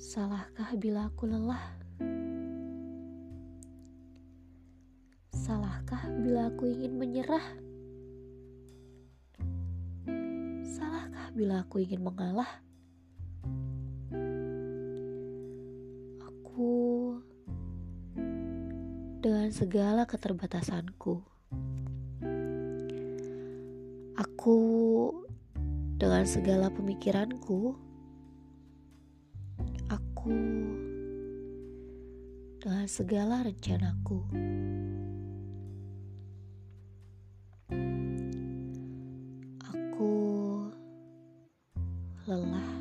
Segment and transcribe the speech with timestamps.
[0.00, 1.60] Salahkah bila aku lelah?
[5.28, 7.44] Salahkah bila aku ingin menyerah?
[10.64, 12.48] Salahkah bila aku ingin mengalah?
[16.24, 16.72] Aku
[19.20, 21.20] dengan segala keterbatasanku.
[24.16, 24.56] Aku
[26.00, 27.89] dengan segala pemikiranku
[30.20, 30.36] aku
[32.60, 34.20] dengan segala rencanaku.
[39.64, 40.12] Aku
[42.28, 42.72] lelah.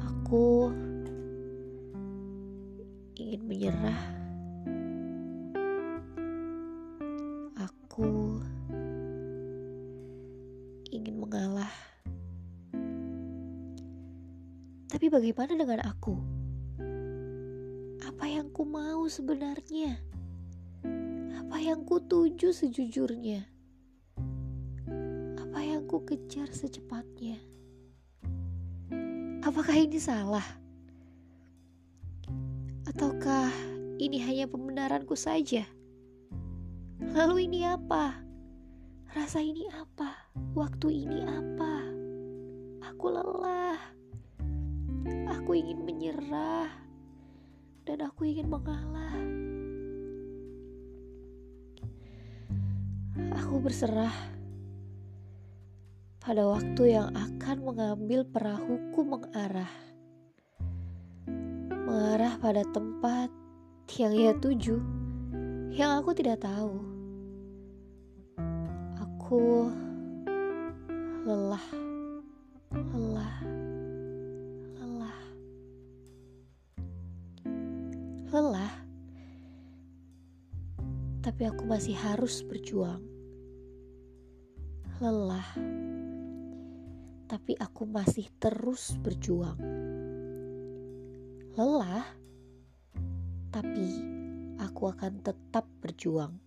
[0.00, 0.72] Aku
[3.20, 4.02] ingin menyerah.
[7.60, 8.40] Aku
[10.88, 11.91] ingin mengalah.
[14.92, 16.12] Tapi bagaimana dengan aku?
[18.04, 19.96] Apa yang ku mau sebenarnya?
[21.32, 23.40] Apa yang ku tuju sejujurnya?
[25.40, 27.40] Apa yang ku kejar secepatnya?
[29.40, 30.44] Apakah ini salah?
[32.84, 33.48] Ataukah
[33.96, 35.64] ini hanya pembenaranku saja?
[37.16, 38.20] Lalu ini apa?
[39.16, 40.28] Rasa ini apa?
[40.52, 41.80] Waktu ini apa?
[42.92, 44.01] Aku lelah.
[45.42, 46.70] Aku ingin menyerah
[47.82, 49.18] dan aku ingin mengalah.
[53.42, 54.14] Aku berserah
[56.22, 59.74] pada waktu yang akan mengambil perahuku mengarah.
[61.90, 63.26] Mengarah pada tempat
[63.98, 64.78] yang ia tuju,
[65.74, 66.78] yang aku tidak tahu.
[68.94, 69.74] Aku
[71.26, 71.66] lelah,
[78.32, 78.72] lelah,
[81.20, 83.04] tapi aku masih harus berjuang.
[85.04, 85.44] Lelah,
[87.28, 89.60] tapi aku masih terus berjuang.
[91.60, 92.08] Lelah,
[93.52, 94.00] tapi
[94.56, 96.40] aku akan tetap berjuang.